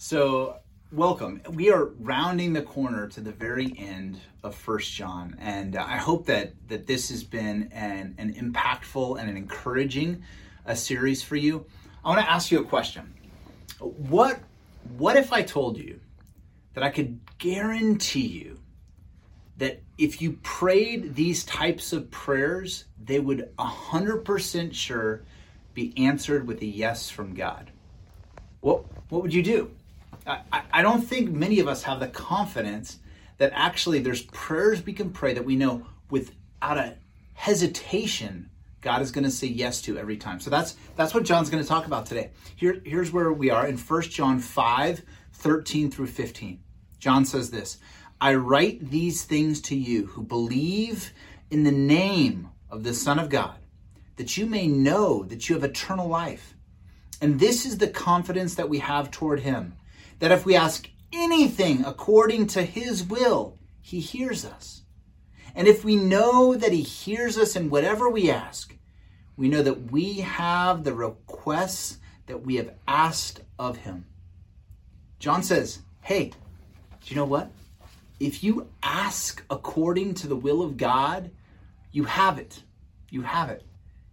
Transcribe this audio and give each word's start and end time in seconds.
So, 0.00 0.60
welcome. 0.92 1.42
We 1.50 1.72
are 1.72 1.86
rounding 1.86 2.52
the 2.52 2.62
corner 2.62 3.08
to 3.08 3.20
the 3.20 3.32
very 3.32 3.74
end 3.76 4.20
of 4.44 4.54
First 4.54 4.92
John, 4.92 5.36
and 5.40 5.74
I 5.74 5.96
hope 5.96 6.26
that 6.26 6.52
that 6.68 6.86
this 6.86 7.08
has 7.08 7.24
been 7.24 7.68
an, 7.72 8.14
an 8.16 8.32
impactful 8.34 9.18
and 9.18 9.28
an 9.28 9.36
encouraging 9.36 10.22
a 10.66 10.70
uh, 10.70 10.74
series 10.76 11.24
for 11.24 11.34
you. 11.34 11.66
I 12.04 12.10
want 12.10 12.20
to 12.20 12.30
ask 12.30 12.52
you 12.52 12.60
a 12.60 12.64
question. 12.64 13.12
What 13.80 14.38
what 14.96 15.16
if 15.16 15.32
I 15.32 15.42
told 15.42 15.78
you 15.78 15.98
that 16.74 16.84
I 16.84 16.90
could 16.90 17.18
guarantee 17.38 18.28
you 18.28 18.60
that 19.56 19.82
if 19.98 20.22
you 20.22 20.34
prayed 20.44 21.16
these 21.16 21.44
types 21.44 21.92
of 21.92 22.08
prayers, 22.12 22.84
they 23.04 23.18
would 23.18 23.50
100% 23.58 24.74
sure 24.74 25.24
be 25.74 25.92
answered 25.96 26.46
with 26.46 26.62
a 26.62 26.66
yes 26.66 27.10
from 27.10 27.34
God? 27.34 27.72
What 28.60 28.84
what 29.08 29.22
would 29.22 29.34
you 29.34 29.42
do? 29.42 29.72
I, 30.28 30.62
I 30.72 30.82
don't 30.82 31.02
think 31.02 31.30
many 31.30 31.60
of 31.60 31.68
us 31.68 31.82
have 31.84 32.00
the 32.00 32.08
confidence 32.08 32.98
that 33.38 33.52
actually 33.54 34.00
there's 34.00 34.22
prayers 34.22 34.84
we 34.84 34.92
can 34.92 35.10
pray 35.10 35.32
that 35.34 35.44
we 35.44 35.56
know 35.56 35.86
without 36.10 36.76
a 36.76 36.96
hesitation 37.34 38.50
God 38.80 39.02
is 39.02 39.10
going 39.10 39.24
to 39.24 39.30
say 39.30 39.48
yes 39.48 39.82
to 39.82 39.98
every 39.98 40.16
time. 40.16 40.40
So 40.40 40.50
that's 40.50 40.76
that's 40.96 41.12
what 41.12 41.24
John's 41.24 41.50
going 41.50 41.62
to 41.62 41.68
talk 41.68 41.86
about 41.86 42.06
today. 42.06 42.30
Here, 42.56 42.80
here's 42.84 43.12
where 43.12 43.32
we 43.32 43.50
are 43.50 43.66
in 43.66 43.76
1 43.76 44.02
John 44.02 44.38
5, 44.38 45.02
13 45.32 45.90
through 45.90 46.06
15. 46.06 46.60
John 46.98 47.24
says 47.24 47.50
this 47.50 47.78
I 48.20 48.34
write 48.34 48.90
these 48.90 49.24
things 49.24 49.60
to 49.62 49.76
you 49.76 50.06
who 50.06 50.22
believe 50.22 51.12
in 51.50 51.64
the 51.64 51.72
name 51.72 52.50
of 52.70 52.84
the 52.84 52.94
Son 52.94 53.18
of 53.18 53.30
God, 53.30 53.56
that 54.16 54.36
you 54.36 54.46
may 54.46 54.66
know 54.68 55.24
that 55.24 55.48
you 55.48 55.54
have 55.54 55.64
eternal 55.64 56.08
life. 56.08 56.54
And 57.20 57.40
this 57.40 57.66
is 57.66 57.78
the 57.78 57.88
confidence 57.88 58.54
that 58.54 58.68
we 58.68 58.78
have 58.78 59.10
toward 59.10 59.40
him 59.40 59.74
that 60.18 60.32
if 60.32 60.44
we 60.44 60.56
ask 60.56 60.88
anything 61.12 61.84
according 61.84 62.46
to 62.48 62.62
his 62.62 63.04
will, 63.04 63.56
he 63.80 64.00
hears 64.00 64.44
us. 64.44 64.82
And 65.54 65.66
if 65.66 65.84
we 65.84 65.96
know 65.96 66.54
that 66.54 66.72
he 66.72 66.82
hears 66.82 67.38
us 67.38 67.56
in 67.56 67.70
whatever 67.70 68.08
we 68.08 68.30
ask, 68.30 68.76
we 69.36 69.48
know 69.48 69.62
that 69.62 69.90
we 69.90 70.20
have 70.20 70.84
the 70.84 70.94
requests 70.94 71.98
that 72.26 72.44
we 72.44 72.56
have 72.56 72.74
asked 72.86 73.40
of 73.58 73.78
him. 73.78 74.04
John 75.18 75.42
says, 75.42 75.80
Hey, 76.02 76.26
do 76.28 76.36
you 77.06 77.16
know 77.16 77.24
what? 77.24 77.50
If 78.20 78.42
you 78.42 78.68
ask 78.82 79.44
according 79.48 80.14
to 80.14 80.26
the 80.26 80.36
will 80.36 80.62
of 80.62 80.76
God, 80.76 81.30
you 81.92 82.04
have 82.04 82.38
it. 82.38 82.62
You 83.10 83.22
have 83.22 83.48
it. 83.50 83.64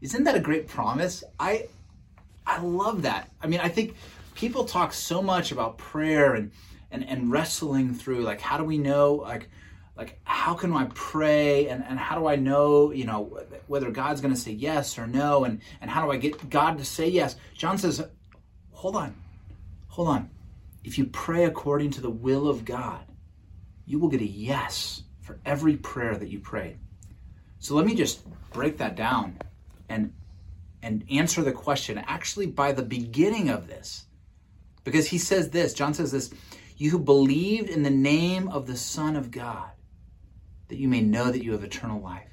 Isn't 0.00 0.24
that 0.24 0.36
a 0.36 0.40
great 0.40 0.68
promise? 0.68 1.24
I 1.38 1.66
I 2.46 2.60
love 2.62 3.02
that. 3.02 3.28
I 3.42 3.46
mean, 3.46 3.60
I 3.60 3.68
think 3.68 3.94
people 4.38 4.64
talk 4.64 4.92
so 4.92 5.20
much 5.20 5.50
about 5.50 5.76
prayer 5.78 6.34
and 6.34 6.52
and, 6.92 7.06
and 7.08 7.30
wrestling 7.30 7.92
through 7.92 8.20
like 8.20 8.40
how 8.40 8.56
do 8.56 8.62
we 8.62 8.78
know 8.78 9.14
like 9.14 9.48
like 9.96 10.20
how 10.22 10.54
can 10.54 10.72
I 10.72 10.84
pray 10.94 11.68
and, 11.68 11.82
and 11.84 11.98
how 11.98 12.16
do 12.16 12.28
I 12.28 12.36
know 12.36 12.92
you 12.92 13.04
know 13.04 13.36
whether 13.66 13.90
God's 13.90 14.20
going 14.20 14.32
to 14.32 14.40
say 14.40 14.52
yes 14.52 14.96
or 14.96 15.08
no 15.08 15.42
and 15.42 15.60
and 15.80 15.90
how 15.90 16.04
do 16.04 16.12
I 16.12 16.18
get 16.18 16.48
God 16.48 16.78
to 16.78 16.84
say 16.84 17.08
yes? 17.08 17.34
John 17.54 17.78
says 17.78 18.00
hold 18.70 18.94
on 18.94 19.12
hold 19.88 20.06
on. 20.06 20.30
If 20.84 20.98
you 20.98 21.06
pray 21.06 21.44
according 21.44 21.90
to 21.92 22.00
the 22.00 22.08
will 22.08 22.48
of 22.48 22.64
God 22.64 23.04
you 23.86 23.98
will 23.98 24.08
get 24.08 24.20
a 24.20 24.26
yes 24.26 25.02
for 25.20 25.40
every 25.44 25.76
prayer 25.76 26.16
that 26.16 26.28
you 26.28 26.38
pray 26.38 26.76
so 27.58 27.74
let 27.74 27.84
me 27.84 27.96
just 27.96 28.24
break 28.52 28.78
that 28.78 28.94
down 28.94 29.36
and 29.88 30.12
and 30.80 31.04
answer 31.10 31.42
the 31.42 31.50
question. 31.50 31.98
Actually 32.06 32.46
by 32.46 32.70
the 32.70 32.84
beginning 32.84 33.48
of 33.48 33.66
this 33.66 34.04
because 34.90 35.08
he 35.08 35.18
says 35.18 35.50
this, 35.50 35.74
John 35.74 35.94
says 35.94 36.12
this, 36.12 36.30
you 36.76 36.90
who 36.90 36.98
believed 36.98 37.68
in 37.68 37.82
the 37.82 37.90
name 37.90 38.48
of 38.48 38.66
the 38.66 38.76
Son 38.76 39.16
of 39.16 39.30
God, 39.30 39.70
that 40.68 40.78
you 40.78 40.88
may 40.88 41.00
know 41.00 41.30
that 41.30 41.44
you 41.44 41.52
have 41.52 41.64
eternal 41.64 42.00
life. 42.00 42.28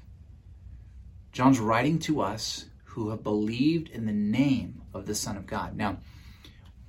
John's 1.32 1.60
writing 1.60 2.00
to 2.00 2.22
us 2.22 2.66
who 2.84 3.10
have 3.10 3.24
believed 3.24 3.90
in 3.90 4.06
the 4.06 4.14
name 4.14 4.82
of 4.94 5.06
the 5.06 5.16
Son 5.16 5.36
of 5.36 5.46
God. 5.46 5.76
Now, 5.76 5.98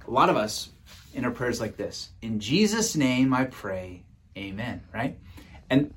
a 0.07 0.11
lot 0.11 0.29
of 0.29 0.37
us 0.37 0.71
in 1.15 1.25
our 1.25 1.33
prayers 1.33 1.61
like 1.61 1.77
this 1.77 2.11
In 2.23 2.39
Jesus' 2.39 2.95
name 2.95 3.35
I 3.35 3.45
pray, 3.45 4.05
amen, 4.37 4.83
right? 4.95 5.19
And 5.69 5.93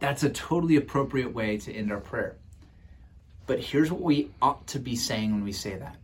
that's 0.00 0.22
a 0.22 0.28
totally 0.28 0.76
appropriate 0.76 1.32
way 1.32 1.56
to 1.58 1.72
end 1.72 1.90
our 1.90 2.00
prayer. 2.00 2.36
But 3.46 3.60
here's 3.60 3.90
what 3.90 4.02
we 4.02 4.30
ought 4.42 4.66
to 4.68 4.78
be 4.78 4.96
saying 4.96 5.32
when 5.32 5.44
we 5.44 5.52
say 5.52 5.76
that 5.76 5.96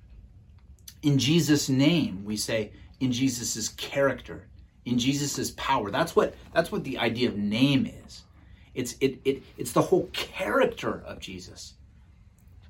in 1.02 1.18
Jesus' 1.18 1.68
name. 1.68 2.24
We 2.24 2.36
say 2.36 2.72
in 3.00 3.12
Jesus' 3.12 3.68
character, 3.70 4.46
in 4.84 4.98
Jesus' 4.98 5.52
power. 5.52 5.90
That's 5.90 6.16
what 6.16 6.34
that's 6.52 6.72
what 6.72 6.84
the 6.84 6.98
idea 6.98 7.28
of 7.28 7.36
name 7.36 7.86
is. 8.04 8.22
It's 8.74 8.96
it, 9.00 9.20
it 9.24 9.42
it's 9.56 9.72
the 9.72 9.82
whole 9.82 10.08
character 10.12 11.02
of 11.06 11.20
Jesus. 11.20 11.74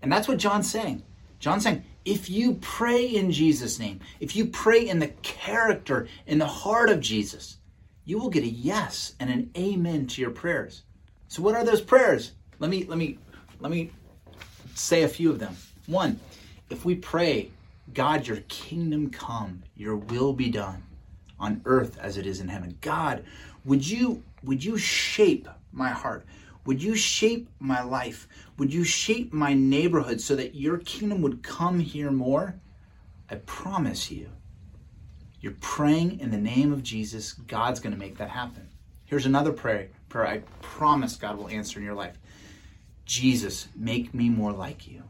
And 0.02 0.12
that's 0.12 0.28
what 0.28 0.38
John's 0.38 0.70
saying. 0.70 1.02
John's 1.40 1.62
saying, 1.62 1.84
if 2.04 2.28
you 2.30 2.54
pray 2.54 3.06
in 3.06 3.30
Jesus' 3.30 3.78
name, 3.78 4.00
if 4.20 4.34
you 4.34 4.46
pray 4.46 4.88
in 4.88 4.98
the 4.98 5.08
character, 5.22 6.08
in 6.26 6.38
the 6.38 6.46
heart 6.46 6.90
of 6.90 7.00
Jesus, 7.00 7.58
you 8.04 8.18
will 8.18 8.30
get 8.30 8.42
a 8.42 8.48
yes 8.48 9.14
and 9.20 9.30
an 9.30 9.50
amen 9.56 10.06
to 10.08 10.20
your 10.20 10.30
prayers. 10.30 10.82
So 11.28 11.42
what 11.42 11.54
are 11.54 11.64
those 11.64 11.80
prayers? 11.80 12.32
Let 12.58 12.70
me 12.70 12.84
let 12.84 12.98
me 12.98 13.18
let 13.60 13.70
me 13.70 13.90
say 14.74 15.02
a 15.02 15.08
few 15.08 15.30
of 15.30 15.38
them. 15.38 15.56
One, 15.86 16.18
if 16.70 16.84
we 16.84 16.94
pray 16.94 17.50
God, 17.94 18.26
your 18.26 18.42
kingdom 18.48 19.10
come, 19.10 19.62
your 19.76 19.96
will 19.96 20.32
be 20.32 20.50
done 20.50 20.82
on 21.40 21.62
earth 21.64 21.98
as 21.98 22.16
it 22.16 22.26
is 22.26 22.40
in 22.40 22.48
heaven. 22.48 22.76
God, 22.80 23.24
would 23.64 23.88
you 23.88 24.22
would 24.42 24.64
you 24.64 24.78
shape 24.78 25.48
my 25.72 25.90
heart? 25.90 26.24
Would 26.64 26.82
you 26.82 26.94
shape 26.94 27.48
my 27.58 27.82
life? 27.82 28.28
Would 28.58 28.72
you 28.72 28.84
shape 28.84 29.32
my 29.32 29.54
neighborhood 29.54 30.20
so 30.20 30.36
that 30.36 30.54
your 30.54 30.78
kingdom 30.78 31.22
would 31.22 31.42
come 31.42 31.78
here 31.78 32.10
more? 32.10 32.54
I 33.30 33.36
promise 33.36 34.10
you. 34.10 34.30
You're 35.40 35.56
praying 35.60 36.20
in 36.20 36.30
the 36.30 36.38
name 36.38 36.72
of 36.72 36.82
Jesus. 36.82 37.32
God's 37.32 37.80
going 37.80 37.92
to 37.92 37.98
make 37.98 38.18
that 38.18 38.30
happen. 38.30 38.68
Here's 39.04 39.26
another 39.26 39.52
prayer. 39.52 39.88
Prayer 40.08 40.26
I 40.26 40.38
promise 40.60 41.16
God 41.16 41.38
will 41.38 41.48
answer 41.48 41.78
in 41.78 41.84
your 41.84 41.94
life. 41.94 42.18
Jesus, 43.04 43.68
make 43.74 44.12
me 44.12 44.28
more 44.28 44.52
like 44.52 44.86
you. 44.86 45.04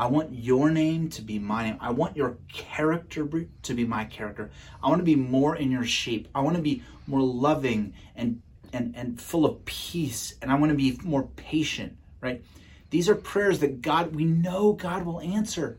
I 0.00 0.06
want 0.06 0.32
your 0.32 0.70
name 0.70 1.10
to 1.10 1.20
be 1.20 1.38
my 1.38 1.64
name. 1.64 1.76
I 1.78 1.90
want 1.90 2.16
your 2.16 2.38
character 2.50 3.28
to 3.64 3.74
be 3.74 3.84
my 3.84 4.06
character. 4.06 4.50
I 4.82 4.88
want 4.88 5.00
to 5.00 5.04
be 5.04 5.14
more 5.14 5.56
in 5.56 5.70
your 5.70 5.84
shape. 5.84 6.26
I 6.34 6.40
want 6.40 6.56
to 6.56 6.62
be 6.62 6.82
more 7.06 7.20
loving 7.20 7.92
and 8.16 8.40
and 8.72 8.96
and 8.96 9.20
full 9.20 9.44
of 9.44 9.62
peace 9.66 10.36
and 10.40 10.50
I 10.50 10.54
want 10.54 10.70
to 10.70 10.74
be 10.76 10.98
more 11.04 11.24
patient, 11.36 11.98
right? 12.22 12.42
These 12.88 13.10
are 13.10 13.14
prayers 13.14 13.58
that 13.58 13.82
God 13.82 14.14
we 14.16 14.24
know 14.24 14.72
God 14.72 15.04
will 15.04 15.20
answer 15.20 15.76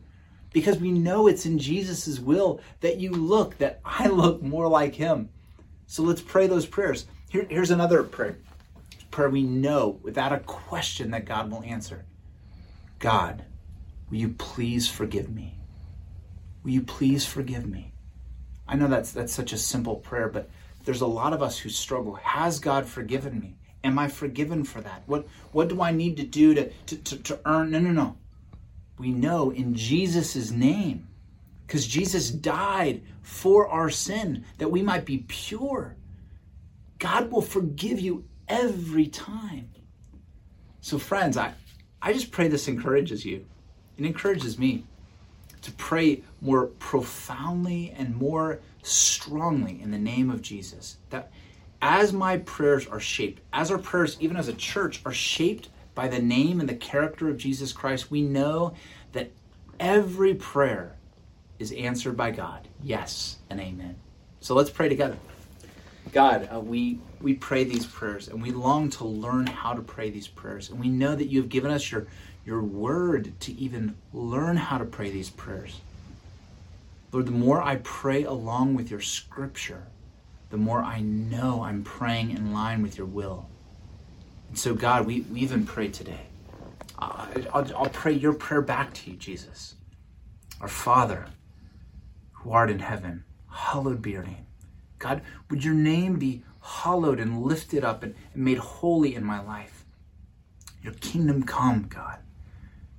because 0.52 0.78
we 0.78 0.92
know 0.92 1.26
it's 1.26 1.44
in 1.44 1.58
Jesus' 1.58 2.20
will 2.20 2.60
that 2.78 2.98
you 2.98 3.10
look 3.10 3.58
that 3.58 3.80
I 3.84 4.06
look 4.06 4.40
more 4.40 4.68
like 4.68 4.94
him. 4.94 5.30
So 5.88 6.04
let's 6.04 6.22
pray 6.22 6.46
those 6.46 6.64
prayers. 6.64 7.06
Here, 7.28 7.44
here's 7.50 7.72
another 7.72 8.04
prayer. 8.04 8.38
Prayer 9.10 9.30
we 9.30 9.42
know 9.42 9.98
without 10.04 10.32
a 10.32 10.38
question 10.38 11.10
that 11.10 11.24
God 11.24 11.50
will 11.50 11.64
answer. 11.64 12.04
God, 13.00 13.44
Will 14.12 14.18
you 14.18 14.28
please 14.28 14.90
forgive 14.90 15.30
me? 15.30 15.58
Will 16.62 16.72
you 16.72 16.82
please 16.82 17.24
forgive 17.24 17.66
me? 17.66 17.94
I 18.68 18.76
know 18.76 18.86
that's 18.86 19.10
that's 19.10 19.32
such 19.32 19.54
a 19.54 19.56
simple 19.56 19.96
prayer, 19.96 20.28
but 20.28 20.50
there's 20.84 21.00
a 21.00 21.06
lot 21.06 21.32
of 21.32 21.42
us 21.42 21.58
who 21.58 21.70
struggle. 21.70 22.16
Has 22.16 22.60
God 22.60 22.84
forgiven 22.84 23.40
me? 23.40 23.56
Am 23.82 23.98
I 23.98 24.08
forgiven 24.08 24.64
for 24.64 24.82
that? 24.82 25.02
What 25.06 25.26
what 25.52 25.68
do 25.68 25.80
I 25.80 25.92
need 25.92 26.18
to 26.18 26.24
do 26.24 26.52
to, 26.52 26.68
to, 26.68 26.96
to, 26.98 27.16
to 27.22 27.40
earn? 27.46 27.70
No, 27.70 27.78
no, 27.78 27.90
no. 27.90 28.18
We 28.98 29.12
know 29.12 29.50
in 29.50 29.74
Jesus' 29.74 30.50
name, 30.50 31.08
because 31.66 31.86
Jesus 31.86 32.30
died 32.30 33.00
for 33.22 33.66
our 33.66 33.88
sin 33.88 34.44
that 34.58 34.70
we 34.70 34.82
might 34.82 35.06
be 35.06 35.24
pure. 35.26 35.96
God 36.98 37.32
will 37.32 37.40
forgive 37.40 37.98
you 37.98 38.26
every 38.46 39.06
time. 39.06 39.70
So, 40.82 40.98
friends, 40.98 41.38
I, 41.38 41.54
I 42.02 42.12
just 42.12 42.30
pray 42.30 42.48
this 42.48 42.68
encourages 42.68 43.24
you. 43.24 43.46
It 43.96 44.04
encourages 44.04 44.58
me 44.58 44.84
to 45.62 45.72
pray 45.72 46.22
more 46.40 46.66
profoundly 46.66 47.94
and 47.96 48.16
more 48.16 48.60
strongly 48.82 49.80
in 49.80 49.90
the 49.90 49.98
name 49.98 50.30
of 50.30 50.42
Jesus. 50.42 50.98
That 51.10 51.30
as 51.80 52.12
my 52.12 52.38
prayers 52.38 52.86
are 52.86 53.00
shaped, 53.00 53.42
as 53.52 53.70
our 53.70 53.78
prayers, 53.78 54.16
even 54.20 54.36
as 54.36 54.48
a 54.48 54.54
church, 54.54 55.00
are 55.04 55.12
shaped 55.12 55.68
by 55.94 56.08
the 56.08 56.20
name 56.20 56.60
and 56.60 56.68
the 56.68 56.74
character 56.74 57.28
of 57.28 57.36
Jesus 57.36 57.72
Christ, 57.72 58.10
we 58.10 58.22
know 58.22 58.74
that 59.12 59.30
every 59.78 60.34
prayer 60.34 60.96
is 61.58 61.72
answered 61.72 62.16
by 62.16 62.30
God. 62.30 62.68
Yes 62.82 63.38
and 63.50 63.60
amen. 63.60 63.96
So 64.40 64.54
let's 64.54 64.70
pray 64.70 64.88
together. 64.88 65.16
God, 66.12 66.48
uh, 66.52 66.60
we 66.60 66.98
we 67.20 67.34
pray 67.34 67.62
these 67.64 67.86
prayers 67.86 68.28
and 68.28 68.42
we 68.42 68.50
long 68.50 68.90
to 68.90 69.04
learn 69.04 69.46
how 69.46 69.72
to 69.72 69.80
pray 69.80 70.10
these 70.10 70.26
prayers. 70.26 70.70
And 70.70 70.80
we 70.80 70.88
know 70.88 71.14
that 71.14 71.26
you 71.26 71.40
have 71.40 71.48
given 71.48 71.70
us 71.70 71.90
your 71.90 72.06
your 72.44 72.62
word 72.62 73.38
to 73.40 73.52
even 73.52 73.96
learn 74.12 74.56
how 74.56 74.78
to 74.78 74.84
pray 74.84 75.10
these 75.10 75.30
prayers. 75.30 75.80
Lord, 77.12 77.26
the 77.26 77.32
more 77.32 77.62
I 77.62 77.76
pray 77.76 78.24
along 78.24 78.74
with 78.74 78.90
your 78.90 79.00
scripture, 79.00 79.86
the 80.50 80.56
more 80.56 80.82
I 80.82 81.00
know 81.00 81.62
I'm 81.62 81.84
praying 81.84 82.30
in 82.30 82.52
line 82.52 82.82
with 82.82 82.98
your 82.98 83.06
will. 83.06 83.48
And 84.48 84.58
so, 84.58 84.74
God, 84.74 85.06
we, 85.06 85.22
we 85.22 85.40
even 85.40 85.64
pray 85.64 85.88
today. 85.88 86.26
Uh, 86.98 87.26
I'll, 87.52 87.76
I'll 87.76 87.90
pray 87.90 88.12
your 88.12 88.32
prayer 88.32 88.62
back 88.62 88.92
to 88.94 89.10
you, 89.10 89.16
Jesus. 89.16 89.74
Our 90.60 90.68
Father, 90.68 91.26
who 92.32 92.52
art 92.52 92.70
in 92.70 92.80
heaven, 92.80 93.24
hallowed 93.50 94.02
be 94.02 94.12
your 94.12 94.24
name. 94.24 94.46
God, 94.98 95.22
would 95.50 95.64
your 95.64 95.74
name 95.74 96.18
be 96.18 96.42
hallowed 96.60 97.18
and 97.18 97.42
lifted 97.42 97.82
up 97.82 98.02
and 98.02 98.14
made 98.34 98.58
holy 98.58 99.14
in 99.14 99.24
my 99.24 99.40
life? 99.40 99.84
Your 100.82 100.94
kingdom 100.94 101.42
come, 101.42 101.86
God. 101.88 102.11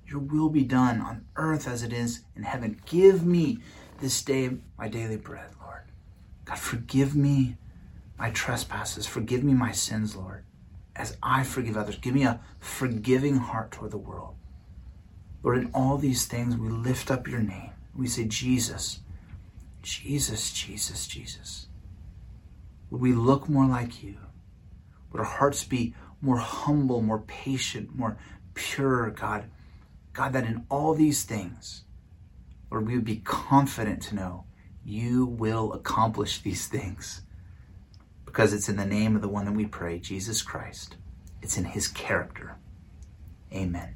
Your 0.08 0.20
will 0.20 0.50
be 0.50 0.64
done 0.64 1.02
on 1.02 1.26
earth 1.36 1.68
as 1.68 1.84
it 1.84 1.94
is 1.94 2.22
in 2.36 2.44
heaven. 2.44 2.82
Give 2.86 3.26
me 3.26 3.60
this 4.00 4.22
day 4.22 4.58
my 4.78 4.88
daily 4.88 5.18
bread, 5.18 5.50
Lord. 5.62 5.84
God, 6.46 6.60
forgive 6.60 7.16
me 7.16 7.58
my 8.18 8.30
trespasses. 8.32 9.06
Forgive 9.06 9.44
me 9.44 9.54
my 9.54 9.72
sins, 9.72 10.16
Lord, 10.16 10.46
as 10.96 11.18
I 11.24 11.44
forgive 11.44 11.78
others. 11.78 11.98
Give 11.98 12.14
me 12.14 12.24
a 12.24 12.40
forgiving 12.60 13.38
heart 13.38 13.72
toward 13.72 13.92
the 13.92 13.98
world. 13.98 14.36
Lord, 15.42 15.58
in 15.58 15.72
all 15.74 15.98
these 15.98 16.26
things, 16.26 16.56
we 16.56 16.70
lift 16.70 17.12
up 17.12 17.28
your 17.28 17.42
name. 17.42 17.72
We 17.96 18.08
say, 18.08 18.26
Jesus, 18.26 19.00
Jesus, 19.82 20.52
Jesus, 20.54 21.08
Jesus. 21.08 21.68
Would 22.90 23.02
we 23.02 23.14
look 23.14 23.50
more 23.50 23.66
like 23.66 24.04
you? 24.04 24.18
Would 25.12 25.20
our 25.20 25.26
hearts 25.26 25.64
be 25.64 25.94
more 26.22 26.38
humble, 26.38 27.02
more 27.02 27.20
patient, 27.20 27.96
more 27.96 28.18
pure, 28.54 29.12
God? 29.12 29.46
God, 30.14 30.34
that 30.34 30.46
in 30.46 30.66
all 30.70 30.94
these 30.94 31.24
things, 31.24 31.84
Lord, 32.72 32.88
we 32.88 32.96
would 32.96 33.06
be 33.06 33.18
confident 33.18 34.02
to 34.04 34.16
know 34.16 34.46
you 34.86 35.26
will 35.26 35.74
accomplish 35.74 36.42
these 36.42 36.68
things 36.68 37.22
because 38.26 38.54
it's 38.54 38.70
in 38.70 38.78
the 38.78 38.86
name 38.86 39.16
of 39.16 39.22
the 39.22 39.30
one 39.30 39.46
that 39.46 39.54
we 39.54 39.66
pray, 39.66 40.00
Jesus 40.00 40.42
Christ. 40.42 40.98
It's 41.42 41.58
in 41.58 41.66
his 41.66 41.88
character. 41.88 42.58
Amen. 43.54 43.96